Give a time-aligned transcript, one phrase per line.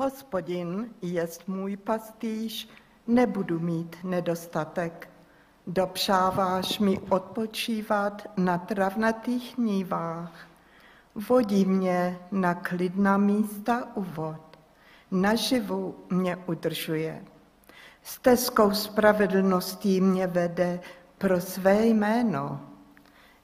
[0.00, 2.68] Hospodin jest můj pastýř,
[3.06, 5.10] nebudu mít nedostatek.
[5.66, 10.32] Dopřáváš mi odpočívat na travnatých nívách.
[11.28, 14.58] Vodí mě na klidná místa u vod.
[15.10, 17.24] Naživu mě udržuje.
[18.02, 20.80] Stezkou spravedlností mě vede
[21.18, 22.67] pro své jméno.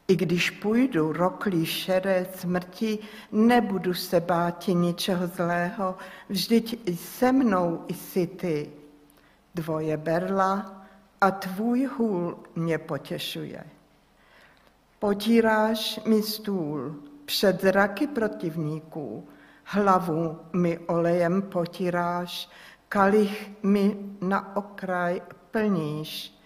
[0.09, 2.99] I když půjdu roklí šeré smrti,
[3.33, 5.97] nebudu se bát ničeho zlého,
[6.29, 8.73] vždyť i se mnou jsi ty.
[9.55, 10.85] Dvoje berla
[11.21, 13.65] a tvůj hůl mě potěšuje.
[14.99, 19.29] Potíráš mi stůl před zraky protivníků,
[19.65, 22.51] hlavu mi olejem potíráš,
[22.89, 26.39] kalich mi na okraj plníš.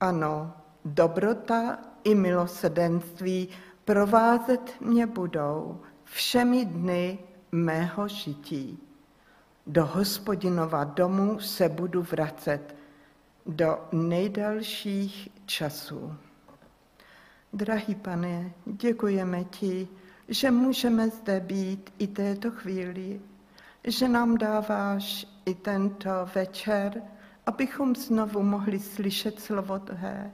[0.00, 0.52] Ano,
[0.84, 3.48] dobrota i milosedenství
[3.84, 7.18] provázet mě budou všemi dny
[7.52, 8.78] mého žití.
[9.66, 12.76] Do hospodinova domu se budu vracet
[13.46, 16.14] do nejdelších časů.
[17.52, 19.88] Drahý pane, děkujeme ti,
[20.28, 23.20] že můžeme zde být i této chvíli,
[23.84, 27.02] že nám dáváš i tento večer,
[27.46, 30.30] abychom znovu mohli slyšet slovo Tvé.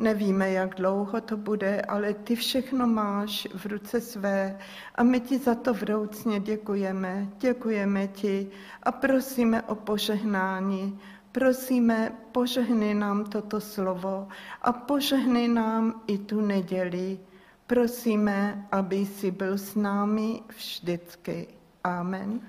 [0.00, 4.58] Nevíme, jak dlouho to bude, ale ty všechno máš v ruce své
[4.94, 7.28] a my ti za to vroucně děkujeme.
[7.38, 8.50] Děkujeme ti
[8.82, 10.98] a prosíme o požehnání.
[11.32, 14.28] Prosíme, požehni nám toto slovo
[14.62, 17.18] a požehni nám i tu neděli.
[17.66, 21.48] Prosíme, aby jsi byl s námi vždycky.
[21.84, 22.40] Amen.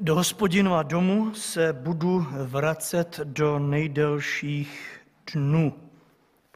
[0.00, 5.00] Do hospodinova domu se budu vracet do nejdelších
[5.32, 5.74] dnů,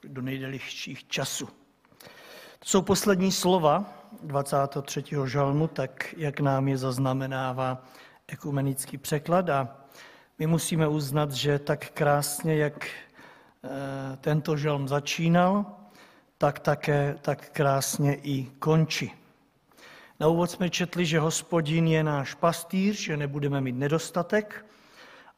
[0.05, 1.47] do nejdelších časů.
[2.59, 3.85] To jsou poslední slova
[4.23, 5.05] 23.
[5.25, 7.85] žalmu, tak jak nám je zaznamenává
[8.29, 9.77] ekumenický překlad a
[10.39, 13.69] my musíme uznat, že tak krásně, jak eh,
[14.21, 15.67] tento žalm začínal,
[16.39, 19.13] tak také tak krásně i končí.
[20.21, 24.67] Na úvod jsme četli, že hospodin je náš pastýř, že nebudeme mít nedostatek.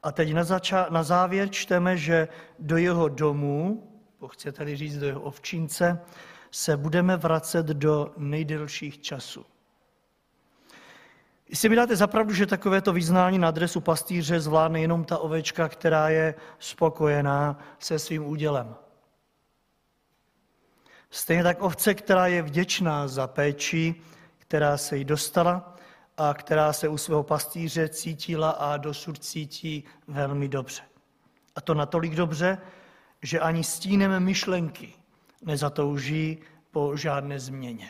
[0.03, 2.27] A teď na, zača- na závěr čteme, že
[2.59, 3.87] do jeho domu,
[4.27, 5.99] chcete-li říct do jeho ovčince,
[6.51, 9.45] se budeme vracet do nejdelších časů.
[11.49, 16.09] Jestli mi dáte zapravdu, že takovéto vyznání na adresu pastýře zvládne jenom ta ovečka, která
[16.09, 18.75] je spokojená se svým údělem.
[21.09, 23.95] Stejně tak ovce, která je vděčná za péči,
[24.51, 25.75] která se jí dostala
[26.17, 30.81] a která se u svého pastýře cítila a dosud cítí velmi dobře.
[31.55, 32.57] A to natolik dobře,
[33.21, 34.93] že ani stínem myšlenky
[35.41, 36.37] nezatouží
[36.71, 37.89] po žádné změně.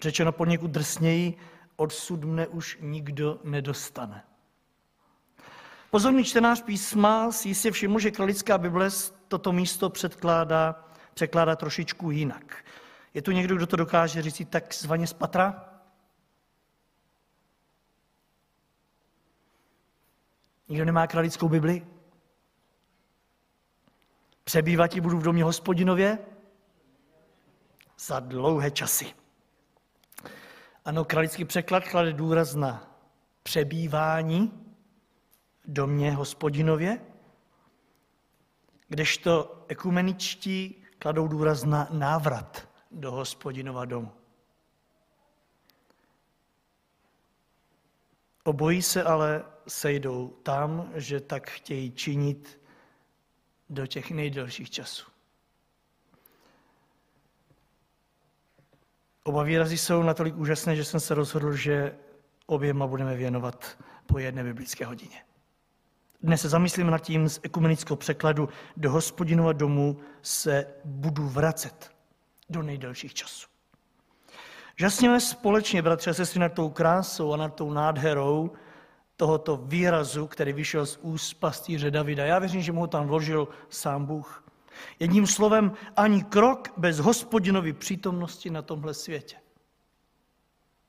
[0.00, 1.34] Řečeno poněkud drsněji,
[1.76, 4.24] odsud mne už nikdo nedostane.
[5.90, 8.90] Pozorný čtenář písma si jistě všiml, že kralická Bible
[9.28, 10.84] toto místo předkládá,
[11.14, 12.64] překládá trošičku jinak.
[13.14, 15.72] Je tu někdo, kdo to dokáže říct takzvaně z patra?
[20.68, 21.86] Nikdo nemá kralickou Bibli?
[24.44, 26.18] Přebývat budu v domě hospodinově?
[27.98, 29.14] Za dlouhé časy.
[30.84, 32.96] Ano, kralický překlad klade důraz na
[33.42, 34.72] přebývání
[35.64, 37.00] v domě hospodinově,
[38.88, 44.12] kdežto ekumeničtí kladou důraz na návrat do hospodinova domu.
[48.44, 52.60] Obojí se ale sejdou tam, že tak chtějí činit
[53.70, 55.06] do těch nejdelších časů.
[59.24, 61.98] Oba výrazy jsou natolik úžasné, že jsem se rozhodl, že
[62.46, 65.24] oběma budeme věnovat po jedné biblické hodině.
[66.22, 71.91] Dnes se zamyslím nad tím z ekumenického překladu do hospodinova domu se budu vracet
[72.52, 73.48] do nejdelších časů.
[74.76, 78.50] Žasněme společně, bratře a sestry, nad tou krásou a nad tou nádherou
[79.16, 82.24] tohoto výrazu, který vyšel z úst pastýře Davida.
[82.24, 84.44] Já věřím, že mu ho tam vložil sám Bůh.
[84.98, 89.36] Jedním slovem, ani krok bez hospodinovy přítomnosti na tomhle světě.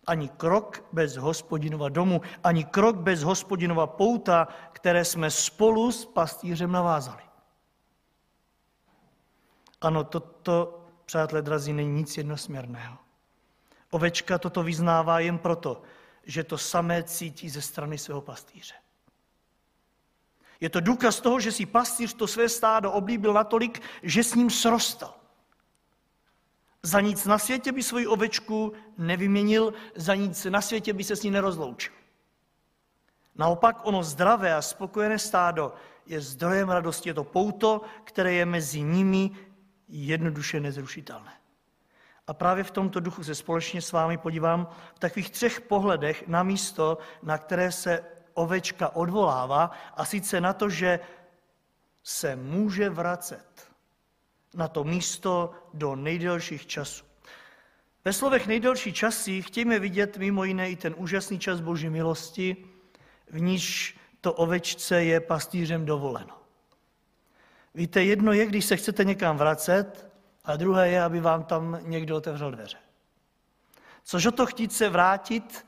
[0.08, 6.72] Ani krok bez hospodinova domu, ani krok bez hospodinova pouta, které jsme spolu s pastýřem
[6.72, 7.24] navázali.
[9.82, 12.98] Ano, toto přátelé drazí, není nic jednosměrného.
[13.90, 15.82] Ovečka toto vyznává jen proto,
[16.24, 18.74] že to samé cítí ze strany svého pastýře.
[20.60, 24.50] Je to důkaz toho, že si pastýř to své stádo oblíbil natolik, že s ním
[24.50, 25.14] srostal.
[26.84, 31.24] Za nic na světě by svoji ovečku nevyměnil, za nic na světě by se s
[31.24, 31.94] ní nerozloučil.
[33.36, 35.74] Naopak ono zdravé a spokojené stádo
[36.06, 37.10] je zdrojem radosti.
[37.10, 39.32] Je to pouto, které je mezi nimi
[39.94, 41.32] jednoduše nezrušitelné.
[42.28, 46.44] A právě v tomto duchu se společně s vámi podívám v takových třech pohledech na
[46.44, 48.04] místo, na které se
[48.34, 51.00] ovečka odvolává, a sice na to, že
[52.04, 53.74] se může vracet
[54.54, 57.06] na to místo do nejdelších časů.
[58.06, 62.66] Ve slovech nejdelší časy chtějme vidět mimo jiné i ten úžasný čas Boží milosti,
[63.30, 66.43] v níž to ovečce je pastýřem dovoleno.
[67.76, 70.14] Víte, jedno je, když se chcete někam vracet,
[70.46, 72.78] a druhé je, aby vám tam někdo otevřel dveře.
[74.04, 75.66] Což o to chtít se vrátit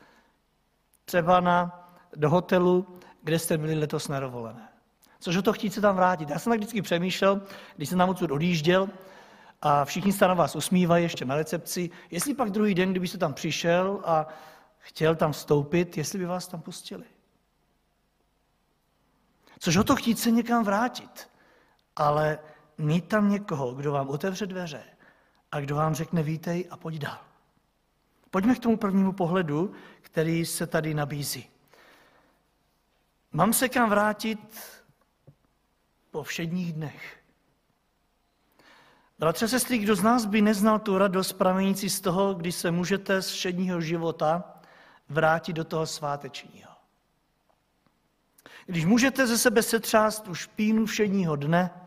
[1.05, 4.69] třeba na, do hotelu, kde jste byli letos na dovolené.
[5.19, 6.29] Což o to chtít se tam vrátit.
[6.29, 7.41] Já jsem tak vždycky přemýšlel,
[7.75, 8.89] když jsem tam odsud odjížděl
[9.61, 13.33] a všichni se na vás usmívají ještě na recepci, jestli pak druhý den, kdybyste tam
[13.33, 14.27] přišel a
[14.77, 17.05] chtěl tam vstoupit, jestli by vás tam pustili.
[19.59, 21.29] Což o to chtít se někam vrátit.
[21.95, 22.39] Ale
[22.77, 24.83] mít tam někoho, kdo vám otevře dveře
[25.51, 27.19] a kdo vám řekne vítej a pojď dál.
[28.31, 31.49] Pojďme k tomu prvnímu pohledu, který se tady nabízí.
[33.31, 34.39] Mám se kam vrátit
[36.11, 37.19] po všedních dnech.
[39.19, 43.21] Bratře, sestry, kdo z nás by neznal tu radost pramenící z toho, když se můžete
[43.21, 44.61] z všedního života
[45.09, 46.71] vrátit do toho svátečního.
[48.65, 51.84] Když můžete ze sebe setřást tu špínu všedního dne,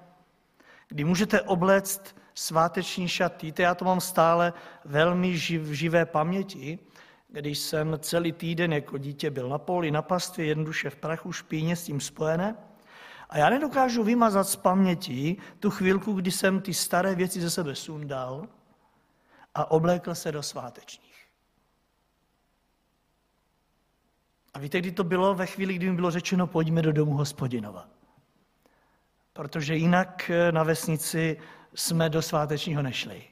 [0.89, 3.55] kdy můžete obléct sváteční šaty.
[3.59, 4.53] Já to mám stále
[4.85, 6.79] velmi živ, živé paměti,
[7.29, 11.77] když jsem celý týden jako dítě byl na poli, na pastvě, jednoduše v prachu, špíně
[11.77, 12.57] s tím spojené.
[13.29, 17.75] A já nedokážu vymazat z paměti tu chvilku, kdy jsem ty staré věci ze sebe
[17.75, 18.49] sundal
[19.55, 21.27] a oblékl se do svátečních.
[24.55, 25.35] A víte, kdy to bylo?
[25.35, 27.98] Ve chvíli, kdy mi bylo řečeno, pojďme do domu hospodinova
[29.39, 31.37] protože jinak eh, na vesnici
[31.75, 33.23] jsme do svátečního nešli.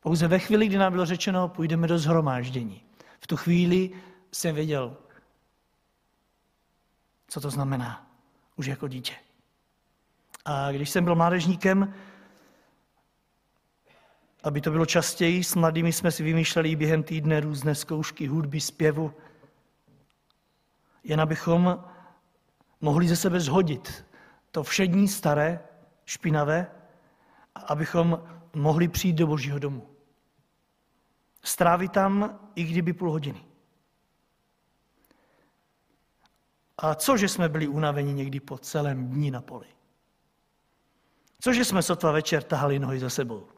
[0.00, 2.82] Pouze ve chvíli, kdy nám bylo řečeno, půjdeme do zhromáždění.
[3.20, 3.90] V tu chvíli
[4.32, 4.96] jsem věděl,
[7.28, 8.10] co to znamená,
[8.56, 9.14] už jako dítě.
[10.44, 11.94] A když jsem byl mládežníkem,
[14.42, 19.14] aby to bylo častěji, s mladými jsme si vymýšleli během týdne různé zkoušky hudby, zpěvu,
[21.04, 21.84] jen abychom
[22.80, 24.05] mohli ze sebe zhodit
[24.56, 25.60] to všední staré,
[26.04, 26.66] špinavé,
[27.54, 28.22] abychom
[28.54, 29.88] mohli přijít do Božího domu.
[31.42, 33.44] Strávit tam i kdyby půl hodiny.
[36.78, 39.66] A cože jsme byli unaveni někdy po celém dní na poli?
[41.40, 43.48] Cože jsme sotva večer tahali nohy za sebou?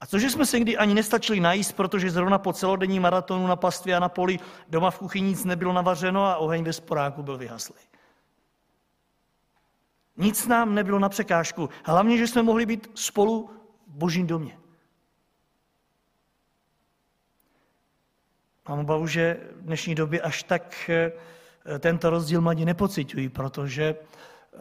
[0.00, 3.96] A cože jsme se někdy ani nestačili najíst, protože zrovna po celodenní maratonu na pastvě
[3.96, 4.38] a na poli
[4.68, 7.89] doma v kuchyni nic nebylo navařeno a oheň ve sporáku byl vyhaslý.
[10.16, 11.68] Nic nám nebylo na překážku.
[11.84, 13.50] Hlavně, že jsme mohli být spolu
[13.86, 14.58] v božím domě.
[18.68, 21.12] Mám obavu, že v dnešní době až tak eh,
[21.78, 24.56] tento rozdíl mladí nepocitují, protože eh,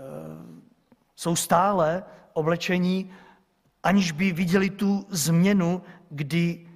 [1.15, 2.03] jsou stále
[2.33, 3.11] oblečení,
[3.83, 6.67] aniž by viděli tu změnu, kdy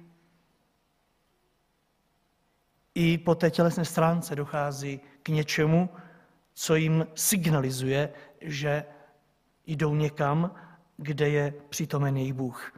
[2.94, 5.90] i po té tělesné stránce dochází k něčemu,
[6.54, 8.08] co jim signalizuje,
[8.44, 8.84] že
[9.66, 10.54] jdou někam,
[10.96, 12.72] kde je přítomen jejich Bůh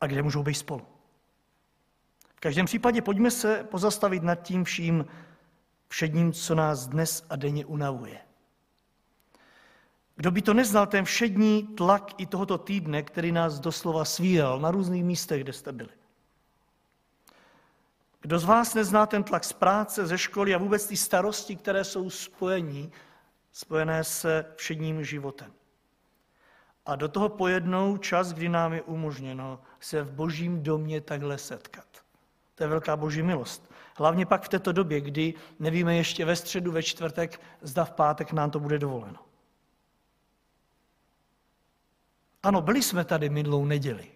[0.00, 0.86] a kde můžou být spolu.
[2.36, 5.06] V každém případě pojďme se pozastavit nad tím vším
[5.88, 8.18] všedním, co nás dnes a denně unavuje.
[10.16, 14.70] Kdo by to neznal, ten všední tlak i tohoto týdne, který nás doslova svíral na
[14.70, 15.90] různých místech, kde jste byli.
[18.20, 21.84] Kdo z vás nezná ten tlak z práce, ze školy a vůbec ty starosti, které
[21.84, 22.92] jsou spojení,
[23.52, 25.52] spojené se všedním životem.
[26.86, 31.86] A do toho pojednou čas, kdy nám je umožněno se v božím domě takhle setkat.
[32.54, 33.72] To je velká boží milost.
[33.96, 38.32] Hlavně pak v této době, kdy nevíme ještě ve středu, ve čtvrtek, zda v pátek
[38.32, 39.18] nám to bude dovoleno.
[42.42, 44.06] Ano, byli jsme tady minulou neděli.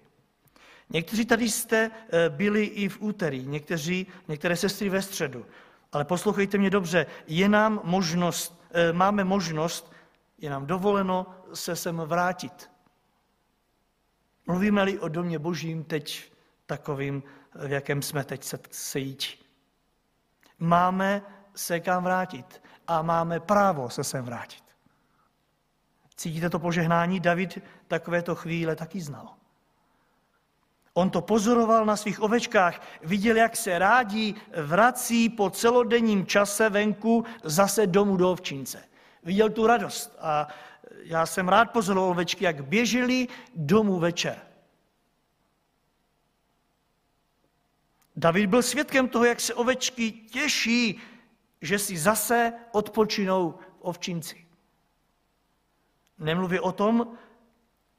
[0.90, 5.46] Někteří tady jste eh, byli i v úterý, někteří, některé sestry ve středu.
[5.92, 9.92] Ale poslouchejte mě dobře, je nám možnost, máme možnost,
[10.38, 12.70] je nám dovoleno se sem vrátit.
[14.46, 16.32] Mluvíme-li o domě božím teď
[16.66, 17.22] takovým,
[17.54, 19.24] v jakém jsme teď se sejít.
[20.58, 21.22] Máme
[21.54, 24.64] se kam vrátit a máme právo se sem vrátit.
[26.16, 27.20] Cítíte to požehnání?
[27.20, 29.34] David takovéto chvíle taky znal.
[30.96, 37.24] On to pozoroval na svých ovečkách, viděl, jak se rádi vrací po celodenním čase venku
[37.44, 38.84] zase domů do ovčince.
[39.22, 40.48] Viděl tu radost a
[41.04, 44.38] já jsem rád pozoroval ovečky, jak běželi domů večer.
[48.16, 51.00] David byl svědkem toho, jak se ovečky těší,
[51.60, 54.46] že si zase odpočinou v ovčinci.
[56.18, 57.16] Nemluví o tom,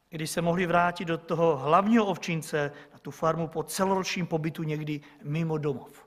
[0.10, 5.02] když se mohli vrátit do toho hlavního ovčince, na tu farmu po celoročním pobytu někdy
[5.24, 6.06] mimo domov.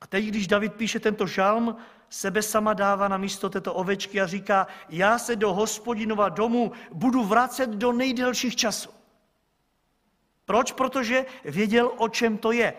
[0.00, 1.76] A teď, když David píše tento žalm,
[2.08, 7.24] sebe sama dává na místo této ovečky a říká, já se do hospodinova domu budu
[7.24, 8.90] vracet do nejdelších časů.
[10.44, 10.72] Proč?
[10.72, 12.74] Protože věděl, o čem to je.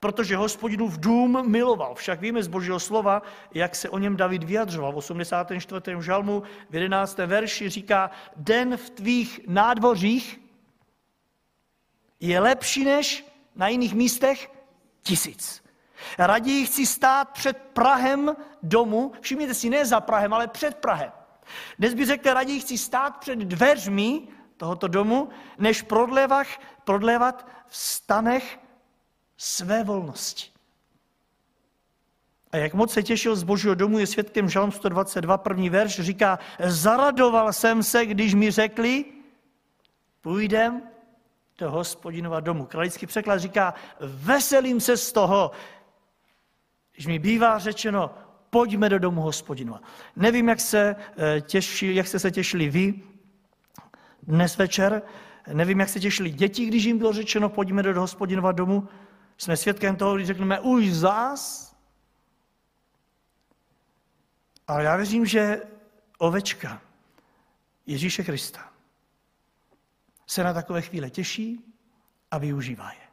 [0.00, 1.94] Protože hospodinův dům miloval.
[1.94, 3.22] Však víme z božího slova,
[3.54, 4.92] jak se o něm David vyjadřoval.
[4.92, 5.82] V 84.
[6.00, 7.18] žalmu v 11.
[7.18, 10.49] verši říká, den v tvých nádvořích
[12.20, 14.50] je lepší než na jiných místech
[15.02, 15.64] tisíc.
[16.18, 21.12] Raději chci stát před Prahem domu, všimněte si, ne za Prahem, ale před Prahem.
[21.78, 24.22] Dnes by řekl, raději chci stát před dveřmi
[24.56, 26.46] tohoto domu, než prodlevat,
[26.84, 28.60] prodlevat v stanech
[29.36, 30.50] své volnosti.
[32.52, 36.38] A jak moc se těšil z božího domu, je svědkem Žalm 122, první verš, říká,
[36.64, 39.04] zaradoval jsem se, když mi řekli,
[40.20, 40.82] půjdem
[41.60, 42.66] do hospodinova domu.
[42.66, 45.50] Kralický překlad říká, veselím se z toho,
[46.94, 48.14] když mi bývá řečeno,
[48.50, 49.80] pojďme do domu hospodinova.
[50.16, 52.94] Nevím, jak, se eh, těší, jak jste se těšili vy
[54.22, 55.02] dnes večer,
[55.52, 58.88] nevím, jak se těšili děti, když jim bylo řečeno, pojďme do hospodinova domu.
[59.36, 61.74] Jsme svědkem toho, když řekneme, už zás.
[64.66, 65.62] Ale já věřím, že
[66.18, 66.82] ovečka
[67.86, 68.69] Ježíše Krista
[70.30, 71.74] se na takové chvíle těší
[72.30, 73.06] a využívá je.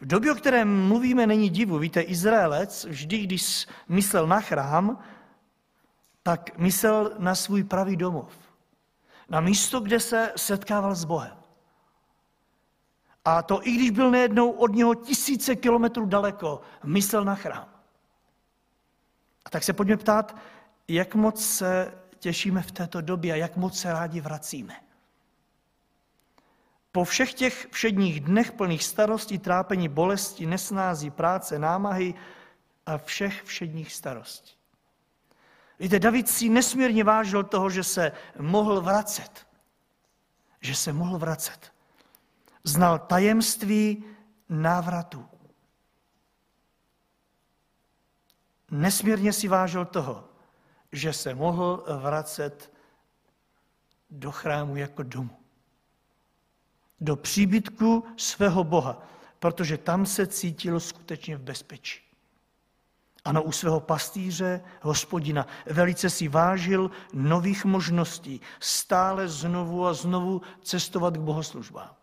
[0.00, 1.78] V době, o kterém mluvíme, není divu.
[1.78, 4.98] Víte, Izraelec vždy, když myslel na chrám,
[6.22, 8.32] tak myslel na svůj pravý domov.
[9.28, 11.36] Na místo, kde se setkával s Bohem.
[13.24, 17.68] A to i když byl nejednou od něho tisíce kilometrů daleko, myslel na chrám.
[19.44, 20.36] A tak se pojďme ptát,
[20.88, 24.83] jak moc se těšíme v této době a jak moc se rádi vracíme.
[26.94, 32.14] Po všech těch všedních dnech plných starostí, trápení, bolesti, nesnází, práce, námahy
[32.86, 34.54] a všech všedních starostí.
[35.80, 39.46] Víte, David si nesmírně vážil toho, že se mohl vracet.
[40.60, 41.72] Že se mohl vracet.
[42.64, 44.04] Znal tajemství
[44.48, 45.26] návratu.
[48.70, 50.28] Nesmírně si vážil toho,
[50.92, 52.72] že se mohl vracet
[54.10, 55.43] do chrámu jako domů
[57.00, 59.02] do příbytku svého Boha,
[59.38, 62.00] protože tam se cítil skutečně v bezpečí.
[63.24, 71.16] Ano, u svého pastýře, hospodina, velice si vážil nových možností, stále znovu a znovu cestovat
[71.16, 71.94] k bohoslužbám.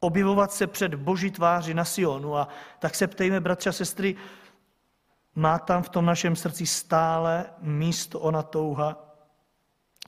[0.00, 4.16] Objevovat se před boží tváři na Sionu a tak se ptejme, bratři a sestry,
[5.34, 8.96] má tam v tom našem srdci stále místo ona touha,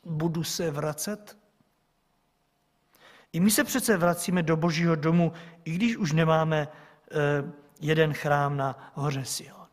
[0.05, 1.42] budu se vracet?
[3.33, 5.33] I my se přece vracíme do Božího domu,
[5.65, 9.67] i když už nemáme eh, jeden chrám na hoře Sion.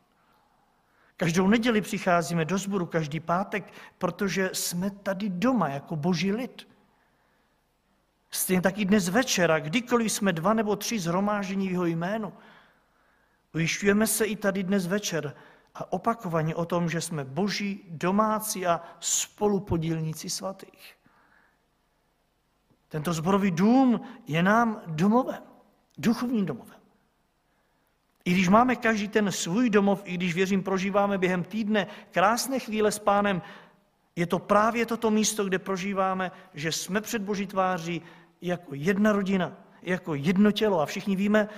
[1.18, 6.68] Každou neděli přicházíme do sboru, každý pátek, protože jsme tady doma jako boží lid.
[8.32, 12.34] Stejně taky dnes večera, kdykoliv jsme dva nebo tři zhromážení v jeho jménu.
[13.56, 15.36] Ujišťujeme se i tady dnes večer
[15.76, 20.99] a opakovaně o tom, že jsme boží domácí a spolupodílníci svatých.
[22.90, 25.44] Tento zborový dům je nám domovem,
[25.98, 26.80] duchovním domovem.
[28.26, 32.92] I když máme každý ten svůj domov, i když věřím, prožíváme během týdne krásné chvíle
[32.92, 33.42] s pánem,
[34.16, 38.02] je to právě toto místo, kde prožíváme, že jsme před Boží tváří
[38.42, 41.50] jako jedna rodina, jako jedno tělo a všichni víme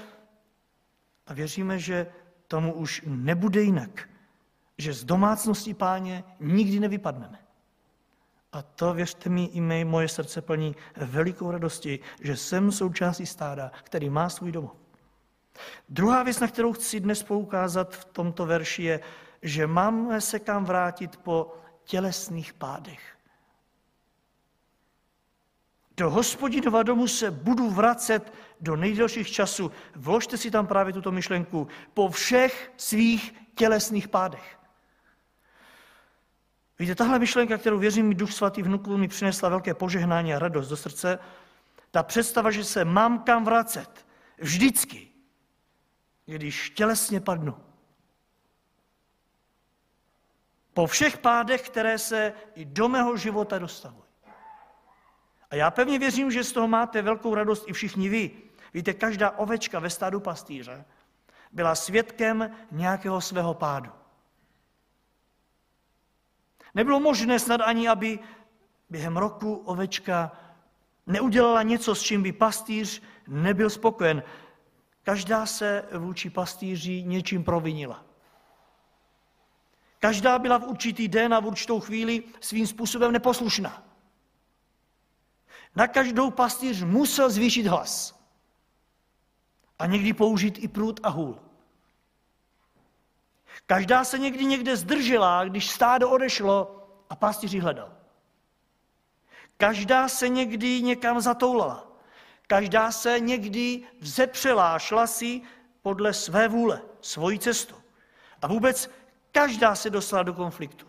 [1.28, 2.08] a věříme, že
[2.48, 4.10] tomu už nebude jinak,
[4.78, 7.41] že z domácnosti páně nikdy nevypadneme.
[8.52, 13.72] A to, věřte mi, i mé, moje srdce plní velikou radosti, že jsem součástí stáda,
[13.84, 14.72] který má svůj domov.
[15.90, 19.00] Druhá věc, na kterou chci dnes poukázat v tomto verši, je,
[19.42, 21.54] že máme se kam vrátit po
[21.84, 23.18] tělesných pádech.
[25.98, 29.72] Do hospodinova domu se budu vracet do nejdelších časů.
[29.96, 31.68] Vložte si tam právě tuto myšlenku.
[31.94, 34.61] Po všech svých tělesných pádech.
[36.82, 40.68] Víte, tahle myšlenka, kterou věřím mi Duch Svatý vnuku, mi přinesla velké požehnání a radost
[40.68, 41.20] do srdce.
[41.92, 44.06] Ta představa, že se mám kam vracet.
[44.38, 45.08] Vždycky,
[46.26, 47.58] když tělesně padnu.
[50.74, 54.04] Po všech pádech, které se i do mého života dostavují.
[55.50, 58.32] A já pevně věřím, že z toho máte velkou radost i všichni vy.
[58.74, 60.86] Víte, každá ovečka ve stádu pastýře
[61.52, 64.01] byla svědkem nějakého svého pádu.
[66.76, 68.20] Nebylo možné snad ani, aby
[68.90, 70.32] během roku ovečka
[71.08, 74.24] neudělala něco, s čím by pastýř nebyl spokojen.
[75.04, 78.06] Každá se vůči pastýři něčím provinila.
[80.00, 83.84] Každá byla v určitý den a v určitou chvíli svým způsobem neposlušná.
[85.76, 88.20] Na každou pastýř musel zvýšit hlas.
[89.80, 91.40] A někdy použít i prut a hůl.
[93.66, 97.94] Každá se někdy někde zdržela, když stádo odešlo a pastýři hledal.
[99.58, 101.88] Každá se někdy někam zatoulala.
[102.48, 105.42] Každá se někdy vzepřela, šla si
[105.82, 107.76] podle své vůle, svojí cestu.
[108.42, 108.90] A vůbec
[109.32, 110.86] každá se dostala do konfliktu.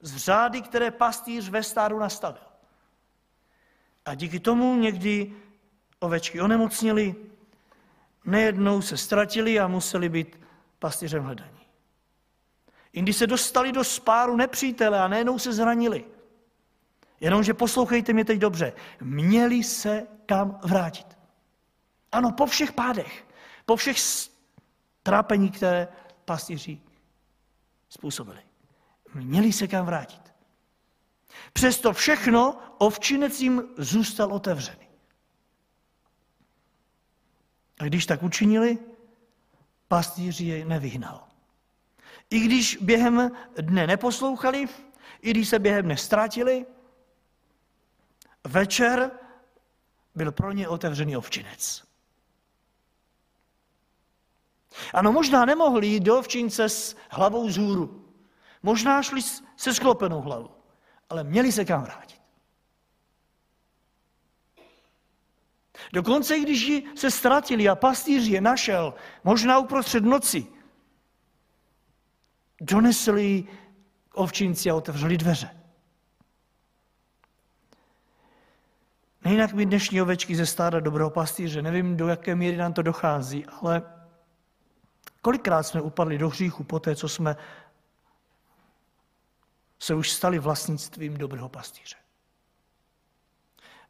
[0.00, 2.42] Z řády, které pastýř ve stádu nastavil.
[4.04, 5.32] A díky tomu někdy
[5.98, 7.14] ovečky onemocnili,
[8.24, 10.40] nejednou se ztratili a museli být
[10.78, 11.61] pastýřem hledaní.
[12.92, 16.04] Jindy se dostali do spáru nepřítele a nejednou se zranili.
[17.20, 18.72] Jenomže poslouchejte mě teď dobře.
[19.00, 21.18] Měli se kam vrátit.
[22.12, 23.26] Ano, po všech pádech,
[23.66, 23.96] po všech
[25.02, 25.88] trápení, které
[26.24, 26.80] pastýři
[27.88, 28.40] způsobili.
[29.14, 30.34] Měli se kam vrátit.
[31.52, 34.88] Přesto všechno ovčinec jim zůstal otevřený.
[37.78, 38.78] A když tak učinili,
[39.88, 41.31] pastýř je nevyhnal.
[42.32, 44.66] I když během dne neposlouchali,
[45.20, 46.66] i když se během dne ztratili,
[48.44, 49.10] večer
[50.14, 51.84] byl pro ně otevřený ovčinec.
[54.94, 58.14] Ano, možná nemohli jít do ovčince s hlavou zhůru.
[58.62, 59.20] Možná šli
[59.56, 60.50] se sklopenou hlavou,
[61.10, 62.20] ale měli se kam vrátit.
[65.92, 70.46] Dokonce, když se ztratili a pastýř je našel, možná uprostřed noci,
[72.62, 73.44] donesli
[74.14, 75.50] ovčinci a otevřeli dveře.
[79.24, 83.46] Nejinak my dnešní ovečky ze stáda dobrého pastýře, nevím, do jaké míry nám to dochází,
[83.46, 83.82] ale
[85.22, 87.36] kolikrát jsme upadli do hříchu po té, co jsme
[89.78, 91.96] se už stali vlastnictvím dobrého pastýře.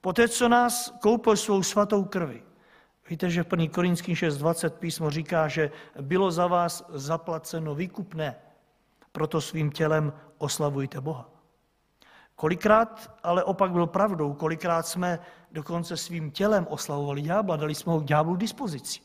[0.01, 2.43] Poté, co nás koupil svou svatou krvi,
[3.11, 3.67] víte, že v 1.
[3.75, 8.37] Korinským 6.20 písmo říká, že bylo za vás zaplaceno výkupné,
[9.13, 11.31] proto svým tělem oslavujte Boha.
[12.35, 15.19] Kolikrát ale opak byl pravdou, kolikrát jsme
[15.53, 19.01] dokonce svým tělem oslavovali ďábla, dali jsme ho ďáblu dispozici.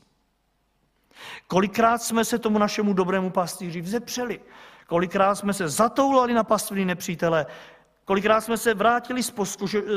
[1.48, 4.40] Kolikrát jsme se tomu našemu dobrému pastýři vzepřeli,
[4.88, 7.46] kolikrát jsme se zatoulali na pastviny nepřítele,
[8.06, 9.34] kolikrát jsme se vrátili s,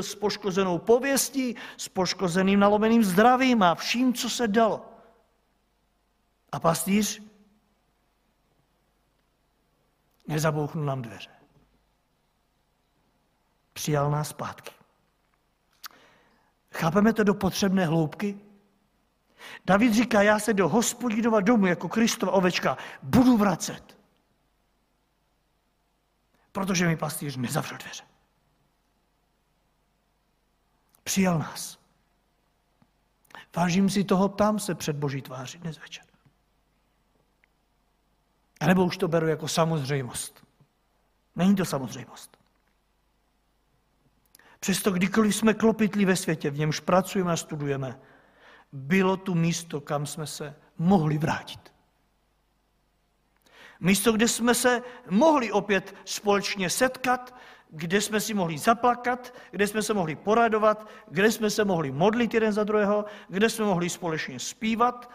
[0.00, 4.86] s poškozenou pověstí, s poškozeným nalomeným zdravím a vším, co se dalo.
[6.52, 7.29] A pastýř
[10.30, 11.30] nezabouchnul nám dveře.
[13.72, 14.70] Přijal nás zpátky.
[16.72, 18.38] Chápeme to do potřebné hloubky?
[19.64, 23.98] David říká, já se do hospodinova domu jako Kristova ovečka budu vracet.
[26.52, 28.04] Protože mi pastýř nezavřel dveře.
[31.04, 31.78] Přijal nás.
[33.56, 36.09] Vážím si toho, tam se před Boží tváří dnes večer.
[38.60, 40.46] A nebo už to beru jako samozřejmost.
[41.36, 42.36] Není to samozřejmost.
[44.60, 48.00] Přesto kdykoliv jsme klopitli ve světě, v němž pracujeme a studujeme,
[48.72, 51.72] bylo tu místo, kam jsme se mohli vrátit.
[53.80, 57.34] Místo, kde jsme se mohli opět společně setkat,
[57.70, 62.34] kde jsme si mohli zaplakat, kde jsme se mohli poradovat, kde jsme se mohli modlit
[62.34, 65.10] jeden za druhého, kde jsme mohli společně zpívat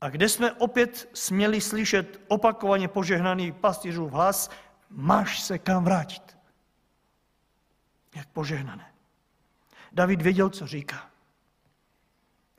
[0.00, 4.50] a kde jsme opět směli slyšet opakovaně požehnaný pastýřův hlas,
[4.90, 6.38] máš se kam vrátit.
[8.16, 8.92] Jak požehnané.
[9.92, 11.10] David věděl, co říká.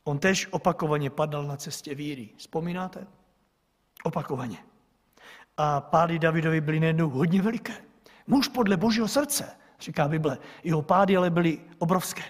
[0.03, 2.29] On tež opakovaně padal na cestě víry.
[2.37, 3.07] Vzpomínáte?
[4.03, 4.57] Opakovaně.
[5.57, 7.73] A pády Davidovi byly nejednou hodně veliké.
[8.27, 10.37] Muž podle božího srdce, říká Bible.
[10.63, 12.23] Jeho pády ale byly obrovské.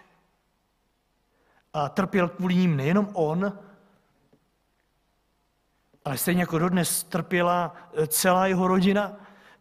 [1.73, 3.59] A trpěl kvůli ním nejenom on,
[6.09, 7.75] ale stejně jako dodnes trpěla
[8.07, 9.17] celá jeho rodina,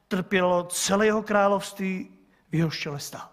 [0.08, 2.18] trpělo celé jeho království,
[2.50, 3.28] v jeho štěle stál.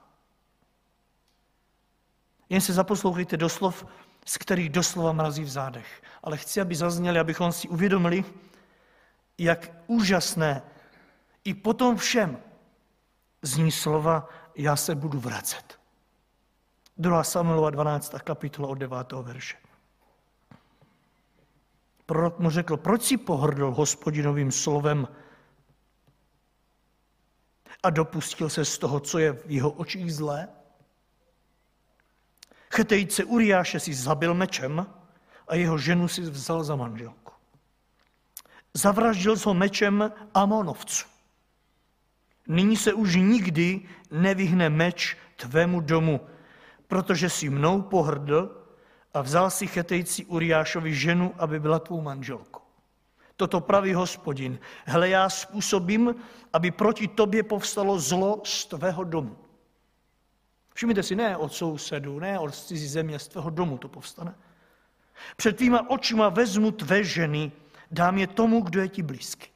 [2.50, 3.86] Jen se zaposlouchejte do slov,
[4.26, 6.02] z kterých doslova mrazí v zádech.
[6.24, 8.26] Ale chci, aby zazněli, abychom si uvědomili,
[9.38, 10.62] jak úžasné
[11.44, 12.38] i po tom všem
[13.42, 15.80] zní slova, já se budu vracet.
[16.98, 17.24] 2.
[17.24, 18.16] Samuelova 12.
[18.24, 19.12] kapitola od 9.
[19.12, 19.65] verše.
[22.06, 25.08] Prorok mu řekl, proč si pohrdl hospodinovým slovem
[27.84, 30.48] a dopustil se z toho, co je v jeho očích zlé?
[32.76, 34.88] Chetejce Uriáše si zabil mečem
[35.48, 37.32] a jeho ženu si vzal za manželku.
[38.74, 41.08] Zavraždil ho mečem Amonovců.
[42.48, 46.20] Nyní se už nikdy nevyhne meč tvému domu,
[46.88, 48.65] protože si mnou pohrdl
[49.16, 52.62] a vzal si chetejci Uriášovi ženu, aby byla tvou manželkou.
[53.36, 54.60] Toto praví hospodin.
[54.86, 56.16] Hle, já způsobím,
[56.54, 59.38] aby proti tobě povstalo zlo z tvého domu.
[60.74, 64.36] Všimněte si, ne od sousedů, ne od cizí země, z tvého domu to povstane.
[65.36, 67.52] Před tvýma očima vezmu tvé ženy,
[67.92, 69.50] dám je tomu, kdo je ti blízký.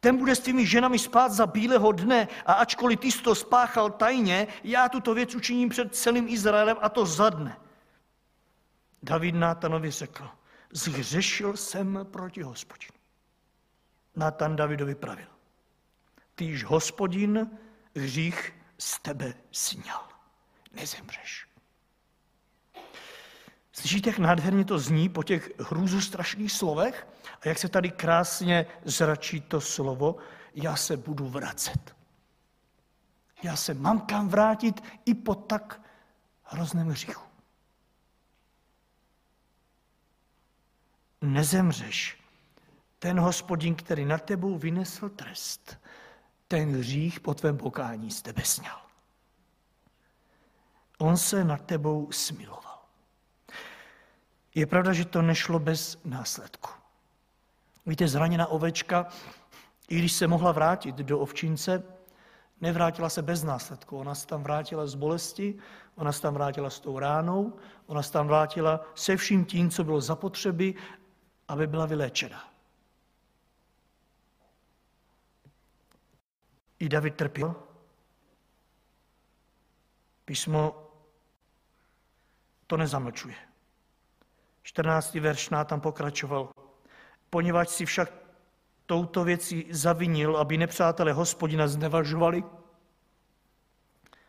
[0.00, 3.90] Ten bude s tvými ženami spát za bílého dne a ačkoliv ty jsi to spáchal
[3.90, 7.56] tajně, já tuto věc učiním před celým Izraelem a to za dne.
[9.02, 10.28] David Nátanovi řekl,
[10.72, 12.92] zhřešil jsem proti hospodinu.
[14.16, 15.26] Nátan Davidovi pravil,
[16.34, 17.50] týž hospodin
[17.96, 20.00] hřích z tebe sněl.
[20.72, 21.46] Nezemřeš.
[23.72, 27.06] Slyšíte, jak nádherně to zní po těch hrůzu strašných slovech?
[27.40, 30.16] A jak se tady krásně zračí to slovo,
[30.54, 31.96] já se budu vracet.
[33.42, 35.80] Já se mám kam vrátit i po tak
[36.42, 37.31] hrozném hříchu.
[41.32, 42.18] Nezemřeš.
[42.98, 45.78] Ten hospodin, který nad tebou vynesl trest,
[46.48, 48.76] ten hřích po tvém pokání z tebe sněl.
[50.98, 52.78] On se nad tebou smiloval.
[54.54, 56.70] Je pravda, že to nešlo bez následku.
[57.86, 59.06] Víte, zraněná ovečka,
[59.88, 61.82] i když se mohla vrátit do ovčince,
[62.60, 63.98] nevrátila se bez následku.
[63.98, 65.58] Ona se tam vrátila z bolesti,
[65.94, 67.52] ona se tam vrátila s tou ránou,
[67.86, 70.74] ona se tam vrátila se vším tím, co bylo zapotřeby,
[71.52, 72.52] aby byla vyléčena.
[76.78, 77.54] I David trpěl.
[80.24, 80.90] Písmo
[82.66, 83.34] to nezamlčuje.
[84.62, 85.14] 14.
[85.14, 86.52] verš tam pokračoval.
[87.30, 88.12] Poněvadž si však
[88.86, 92.44] touto věcí zavinil, aby nepřátelé hospodina znevažovali,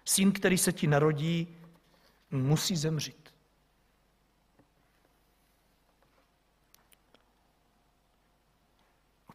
[0.06, 1.58] syn, který se ti narodí,
[2.32, 3.23] musí zemřít.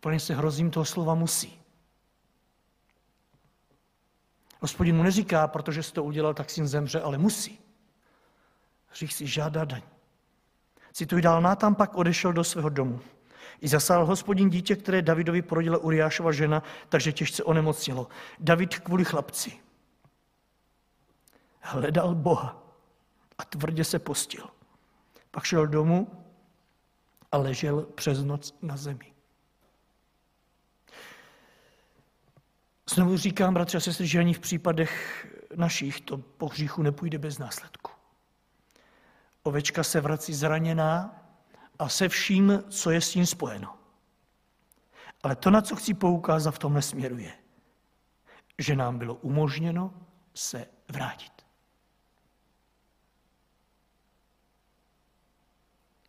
[0.08, 1.60] Úplně se hrozím toho slova musí.
[4.60, 7.60] Hospodin mu neříká, protože jsi to udělal, tak syn zemře, ale musí.
[8.86, 9.82] Hřích si žádá daň.
[10.92, 13.00] Cituji dál, Nátam pak odešel do svého domu.
[13.60, 18.08] I zasál hospodin dítě, které Davidovi porodila Uriášova žena, takže těžce onemocnilo.
[18.38, 19.60] David kvůli chlapci
[21.60, 22.62] hledal Boha
[23.38, 24.46] a tvrdě se postil.
[25.30, 26.24] Pak šel domů
[27.32, 29.17] a ležel přes noc na zemi.
[32.88, 37.38] Znovu říkám, bratři a sestry, že ani v případech našich to po hříchu nepůjde bez
[37.38, 37.92] následku.
[39.42, 41.22] Ovečka se vrací zraněná
[41.78, 43.74] a se vším, co je s tím spojeno.
[45.22, 47.32] Ale to, na co chci poukázat v tomhle směru je,
[48.58, 49.94] že nám bylo umožněno
[50.34, 51.32] se vrátit.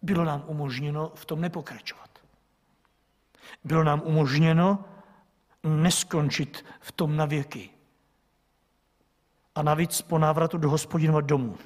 [0.01, 2.09] Bylo nám umožněno v tom nepokračovat.
[3.63, 4.85] Bylo nám umožněno
[5.63, 7.69] neskončit v tom na věky.
[9.55, 11.57] A navíc po návratu do hospodinova domu,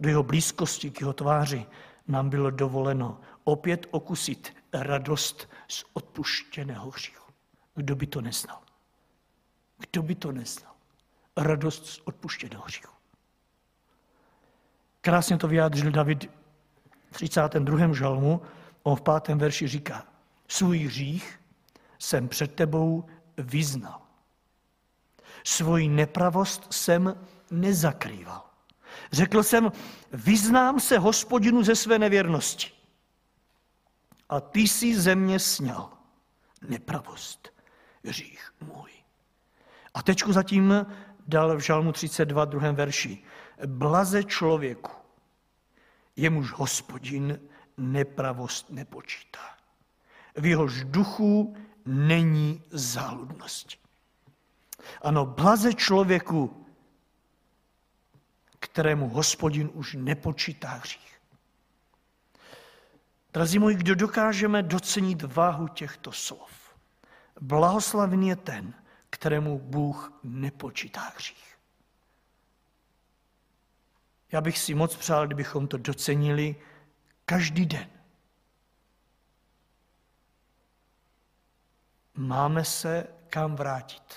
[0.00, 1.66] do jeho blízkosti k jeho tváři,
[2.08, 7.32] nám bylo dovoleno opět okusit radost z odpuštěného hříchu.
[7.74, 8.60] Kdo by to neznal?
[9.78, 10.72] Kdo by to neznal?
[11.36, 12.94] Radost z odpuštěného hříchu.
[15.00, 16.30] Krásně to vyjádřil David
[17.10, 17.92] v 32.
[17.92, 18.42] žalmu,
[18.82, 20.06] on v pátém verši říká,
[20.48, 21.40] svůj hřích
[21.98, 23.04] jsem před tebou
[23.42, 24.02] vyznal.
[25.44, 28.50] Svoji nepravost jsem nezakrýval.
[29.12, 29.72] Řekl jsem,
[30.12, 32.72] vyznám se hospodinu ze své nevěrnosti.
[34.28, 35.88] A ty si ze mě sněl
[36.68, 37.52] nepravost,
[38.04, 38.90] hřích můj.
[39.94, 40.86] A tečku zatím
[41.26, 43.22] dal v žalmu 32, druhém verši.
[43.66, 44.92] Blaze člověku,
[46.16, 47.40] jemuž hospodin
[47.76, 49.40] nepravost nepočítá.
[50.36, 53.76] V jehož duchu není záludnosti.
[55.02, 56.66] Ano, blaze člověku,
[58.58, 61.20] kterému hospodin už nepočítá hřích.
[63.32, 66.50] Drazí moji, kdo dokážeme docenit váhu těchto slov?
[67.40, 68.74] Blahoslavený je ten,
[69.10, 71.56] kterému Bůh nepočítá hřích.
[74.32, 76.56] Já bych si moc přál, kdybychom to docenili
[77.24, 77.88] každý den.
[82.14, 84.14] Máme se kam vrátit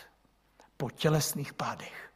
[0.77, 2.13] po tělesných pádech.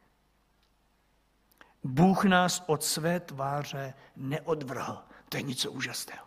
[1.84, 5.04] Bůh nás od své tváře neodvrhl.
[5.28, 6.26] To je něco úžasného.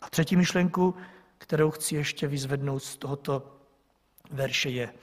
[0.00, 0.94] A třetí myšlenku,
[1.38, 3.58] kterou chci ještě vyzvednout z tohoto
[4.30, 4.94] verše je,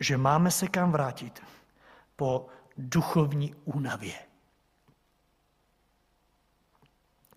[0.00, 1.42] že máme se kam vrátit
[2.16, 4.14] po duchovní únavě,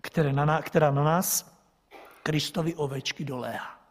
[0.00, 1.58] která na nás
[2.22, 3.81] Kristovi ovečky doléhá.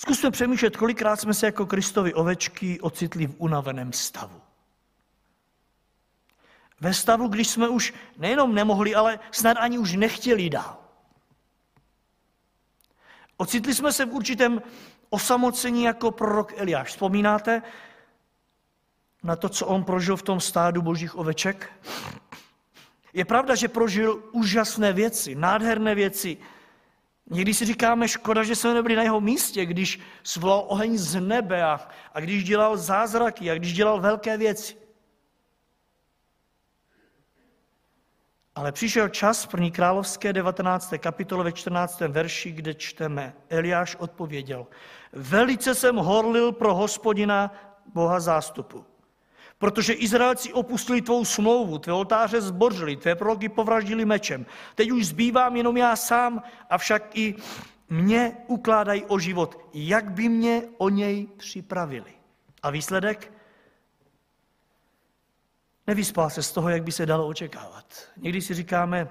[0.00, 4.40] Zkusme přemýšlet, kolikrát jsme se jako Kristovi ovečky ocitli v unaveném stavu.
[6.80, 10.76] Ve stavu, když jsme už nejenom nemohli, ale snad ani už nechtěli dál.
[13.36, 14.62] Ocitli jsme se v určitém
[15.10, 16.88] osamocení jako prorok Eliáš.
[16.88, 17.62] Vzpomínáte
[19.22, 21.72] na to, co on prožil v tom stádu božích oveček?
[23.12, 26.36] Je pravda, že prožil úžasné věci, nádherné věci.
[27.30, 31.64] Někdy si říkáme, škoda, že jsme nebyli na jeho místě, když svolal oheň z nebe
[31.64, 31.80] a,
[32.14, 34.76] a když dělal zázraky a když dělal velké věci.
[38.54, 40.94] Ale přišel čas první královské 19.
[40.98, 42.00] kapitole ve 14.
[42.00, 44.66] verši, kde čteme, Eliáš odpověděl,
[45.12, 47.52] velice jsem horlil pro hospodina
[47.94, 48.89] Boha zástupu.
[49.60, 54.46] Protože Izraelci opustili tvou smlouvu, tvé oltáře zbořili, tvé proroky povraždili mečem.
[54.74, 57.34] Teď už zbývám jenom já sám, avšak i
[57.88, 62.12] mě ukládají o život, jak by mě o něj připravili.
[62.62, 63.32] A výsledek?
[65.86, 68.08] Nevyspal se z toho, jak by se dalo očekávat.
[68.16, 69.08] Někdy si říkáme,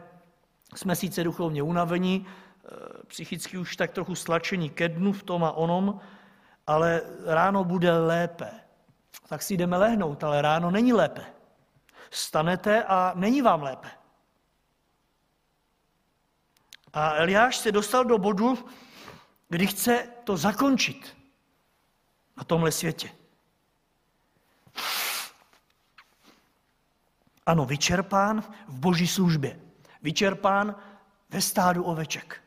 [0.75, 2.67] jsme sice duchovně unavení, eh,
[3.07, 5.99] psychicky už tak trochu stlačení ke dnu v tom a onom,
[6.67, 8.68] ale ráno bude lépe.
[9.27, 11.25] Tak si jdeme lehnout, ale ráno není lépe.
[12.11, 13.91] Stanete a není vám lépe.
[16.93, 18.69] A Eliáš se dostal do bodu,
[19.49, 21.17] kdy chce to zakončit
[22.37, 23.11] na tomhle světě.
[27.45, 29.59] Ano, vyčerpán v boží službě.
[30.01, 30.75] Vyčerpán
[31.29, 32.43] ve stádu oveček.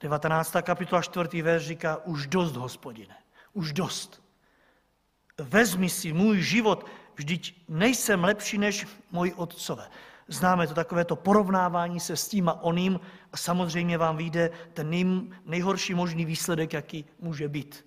[0.00, 0.56] 19.
[0.62, 1.42] kapitola 4.
[1.42, 3.23] verš říká, už dost, hospodine,
[3.54, 4.22] už dost.
[5.38, 9.90] Vezmi si můj život, vždyť nejsem lepší než moji otcové.
[10.28, 13.00] Známe to takové to porovnávání se s tím a oným
[13.32, 15.04] a samozřejmě vám vyjde ten nej,
[15.44, 17.86] nejhorší možný výsledek, jaký může být.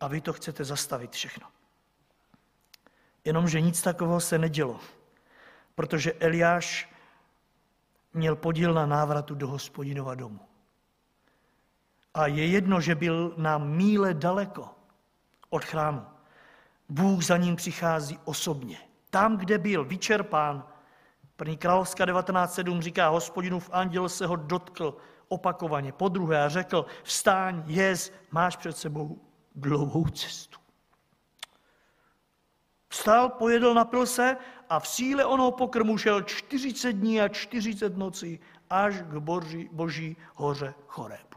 [0.00, 1.46] A vy to chcete zastavit všechno.
[3.24, 4.80] Jenomže nic takového se nedělo,
[5.74, 6.94] protože Eliáš
[8.12, 10.40] měl podíl na návratu do hospodinova domu.
[12.14, 14.70] A je jedno, že byl na míle daleko
[15.50, 16.02] od chrámu.
[16.88, 18.78] Bůh za ním přichází osobně.
[19.10, 20.66] Tam, kde byl vyčerpán,
[21.36, 24.96] první královská 19.7 říká, hospodinův anděl se ho dotkl
[25.28, 29.20] opakovaně, po druhé a řekl, vstáň, jez, máš před sebou
[29.54, 30.58] dlouhou cestu.
[32.88, 34.36] Vstal, pojedl, napil se
[34.68, 40.16] a v síle onoho pokrmu šel 40 dní a 40 nocí až k boží, boží
[40.34, 41.33] hoře Chorébu.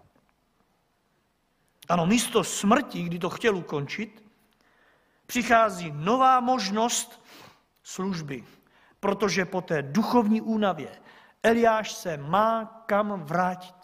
[1.90, 4.24] Ano, místo smrti, kdy to chtěl ukončit,
[5.26, 7.24] přichází nová možnost
[7.84, 8.44] služby,
[9.00, 11.02] protože po té duchovní únavě
[11.44, 13.76] Eliáš se má kam vrátit.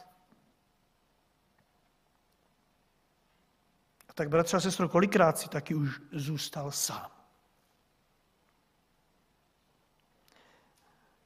[4.10, 7.12] A tak, bratře a sestro, kolikrát si taky už zůstal sám.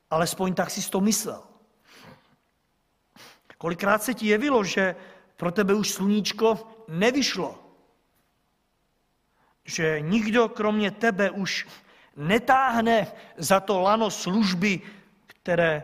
[0.09, 1.43] Alespoň tak si to myslel.
[3.57, 4.95] Kolikrát se ti jevilo, že
[5.37, 7.59] pro tebe už sluníčko nevyšlo.
[9.65, 11.67] Že nikdo kromě tebe už
[12.15, 14.81] netáhne za to lano služby,
[15.27, 15.83] které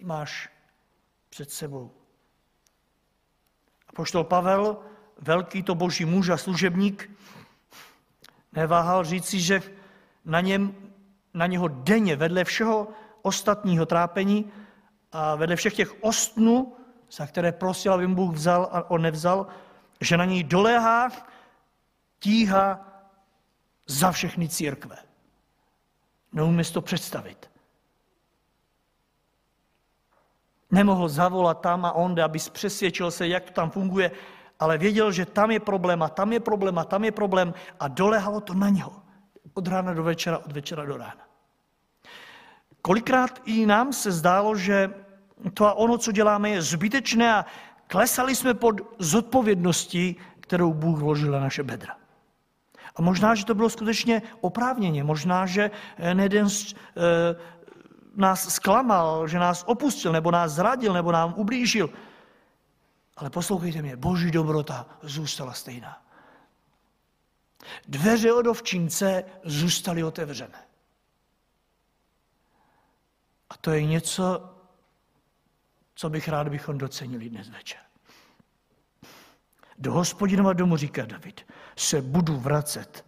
[0.00, 0.48] máš
[1.28, 1.90] před sebou.
[3.88, 4.78] A poštol Pavel,
[5.18, 7.10] velký to boží muž a služebník,
[8.52, 9.62] neváhal říci, že
[10.24, 10.74] na, něm,
[11.34, 12.88] na něho denně vedle všeho
[13.22, 14.52] ostatního trápení
[15.12, 16.76] a vedle všech těch ostnů,
[17.10, 19.46] za které prosil, aby mu Bůh vzal a on nevzal,
[20.00, 21.08] že na něj doléhá
[22.18, 22.80] tíha
[23.86, 24.96] za všechny církve.
[26.32, 27.50] Neumíme si to představit.
[30.70, 34.10] Nemohl zavolat tam a onde, aby přesvědčil se, jak to tam funguje
[34.60, 37.88] ale věděl, že tam je problém a tam je problém a tam je problém a
[37.88, 39.02] dolehalo to na něho.
[39.54, 41.26] Od rána do večera, od večera do rána.
[42.82, 44.94] Kolikrát i nám se zdálo, že
[45.54, 47.46] to a ono, co děláme, je zbytečné a
[47.86, 51.96] klesali jsme pod zodpovědností, kterou Bůh vložil na naše bedra.
[52.96, 56.76] A možná, že to bylo skutečně oprávněně, možná, že jeden z, e,
[58.14, 61.90] nás zklamal, že nás opustil, nebo nás zradil, nebo nám ublížil.
[63.16, 66.02] Ale poslouchejte mě, boží dobrota zůstala stejná.
[67.88, 70.58] Dveře od ovčince zůstaly otevřené.
[73.50, 74.55] A to je něco,
[75.96, 77.80] co bych rád, bychom docenili dnes večer.
[79.78, 83.06] Do hospodinova domu, říká David, se budu vracet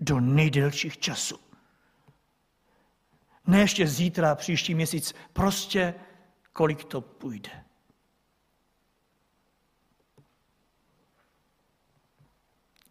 [0.00, 1.38] do nejdelších časů.
[3.46, 5.94] Ne ještě zítra, příští měsíc, prostě
[6.52, 7.64] kolik to půjde.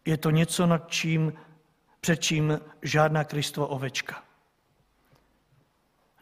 [0.04, 1.32] Je to něco, nad čím,
[2.00, 4.32] před čím žádná Kristova ovečka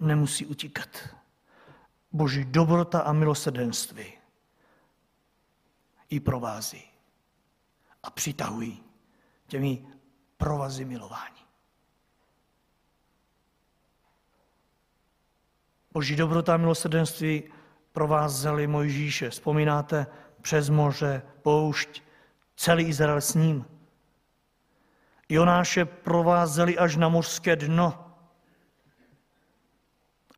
[0.01, 1.20] nemusí utíkat.
[2.13, 4.13] Boží dobrota a milosedenství
[6.11, 6.85] ji provází
[8.03, 8.83] a přitahují
[9.47, 9.87] těmi
[10.37, 11.41] provazy milování.
[15.93, 17.43] Boží dobrota a milosrdenství
[17.93, 19.31] provázely Mojžíše.
[19.31, 20.07] Vzpomínáte
[20.43, 22.03] přes moře, poušť,
[22.57, 23.65] celý Izrael s ním.
[25.29, 28.10] Jonáše provázeli až na mořské dno.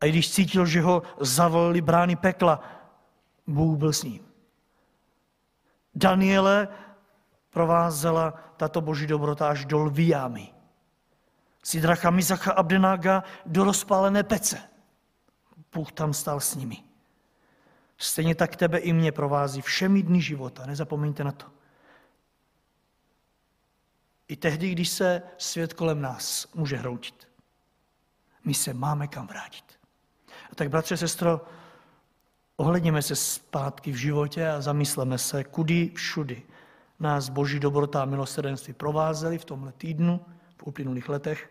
[0.03, 2.59] A když cítil, že ho zavolili brány pekla,
[3.47, 4.27] Bůh byl s ním.
[5.95, 6.67] Daniele
[7.49, 10.53] provázela tato boží dobrota až do lvíjamy.
[11.63, 14.59] Sidracha, Mizacha, Abdenága do rozpálené pece.
[15.73, 16.83] Bůh tam stál s nimi.
[17.97, 20.65] Stejně tak tebe i mě provází všemi dny života.
[20.65, 21.45] Nezapomeňte na to.
[24.27, 27.27] I tehdy, když se svět kolem nás může hroutit.
[28.45, 29.82] My se máme kam vrátit.
[30.55, 31.41] Tak, bratře, sestro,
[32.55, 36.43] ohledněme se zpátky v životě a zamysleme se, kudy všudy
[36.99, 40.25] nás boží dobrota a milosrdenství provázely v tomhle týdnu,
[40.57, 41.49] v uplynulých letech.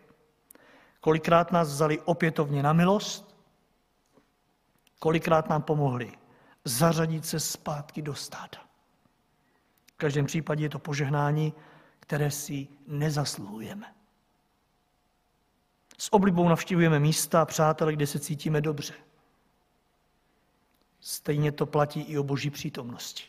[0.99, 3.35] Kolikrát nás vzali opětovně na milost,
[4.99, 6.11] kolikrát nám pomohli
[6.65, 8.63] zařadit se zpátky do stáda.
[9.93, 11.53] V každém případě je to požehnání,
[11.99, 13.93] které si nezasluhujeme.
[15.97, 18.93] S oblibou navštěvujeme místa a přátelé, kde se cítíme dobře.
[20.99, 23.23] Stejně to platí i o boží přítomnosti.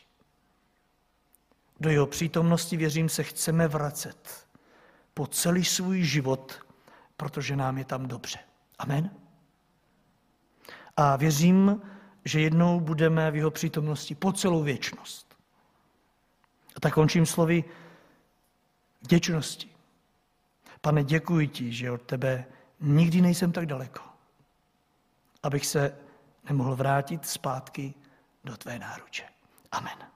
[1.79, 4.47] Do jeho přítomnosti, věřím, se chceme vracet
[5.13, 6.65] po celý svůj život,
[7.17, 8.39] protože nám je tam dobře.
[8.79, 9.09] Amen.
[10.97, 11.81] A věřím,
[12.25, 15.35] že jednou budeme v jeho přítomnosti po celou věčnost.
[16.75, 17.63] A tak končím slovy
[19.01, 19.69] vděčnosti.
[20.81, 22.45] Pane, děkuji ti, že od tebe
[22.85, 24.01] nikdy nejsem tak daleko,
[25.43, 25.97] abych se
[26.49, 27.93] nemohl vrátit zpátky
[28.43, 29.23] do tvé náruče.
[29.71, 30.14] Amen.